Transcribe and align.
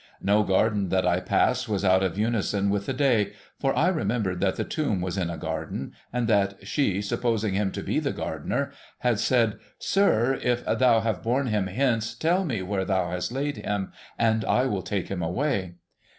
No 0.23 0.41
garden 0.41 0.89
that 0.89 1.05
I 1.05 1.19
passed 1.19 1.69
was 1.69 1.85
out 1.85 2.01
of 2.01 2.17
unison 2.17 2.71
with 2.71 2.87
the 2.87 2.93
day, 2.93 3.33
for 3.59 3.77
I 3.77 3.87
remembered 3.89 4.39
that 4.41 4.55
the 4.55 4.63
tomb 4.63 4.99
was 4.99 5.15
in 5.15 5.29
a 5.29 5.37
garden, 5.37 5.93
and 6.11 6.27
that' 6.27 6.65
she, 6.67 7.03
supposing 7.03 7.53
him 7.53 7.71
to 7.71 7.83
be 7.83 7.99
the 7.99 8.11
gardener,' 8.11 8.71
had 9.01 9.19
said,' 9.19 9.59
Sir, 9.77 10.39
if 10.41 10.65
thou 10.65 11.01
have 11.01 11.21
borne 11.21 11.45
him 11.45 11.67
hence, 11.67 12.15
tell 12.15 12.43
me 12.43 12.63
where 12.63 12.83
thou 12.83 13.11
hast 13.11 13.31
laid 13.31 13.57
him, 13.57 13.91
and 14.17 14.43
I 14.43 14.65
will 14.65 14.81
take 14.81 15.07
him 15.07 15.21
away.' 15.21 15.75